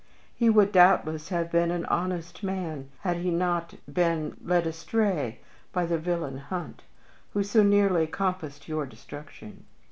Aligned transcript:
He 0.35 0.49
would, 0.49 0.71
doubtless, 0.71 1.29
have 1.29 1.51
been 1.51 1.69
an 1.69 1.85
honest 1.85 2.41
man 2.41 2.89
had 3.01 3.17
he 3.17 3.29
not 3.29 3.75
been 3.87 4.35
led 4.43 4.65
astray 4.65 5.41
by 5.71 5.85
the 5.85 5.99
villain 5.99 6.39
Hunt, 6.39 6.81
who 7.35 7.43
so 7.43 7.61
nearly 7.61 8.07
compassed 8.07 8.67
your 8.67 8.87
destruction. 8.87 9.65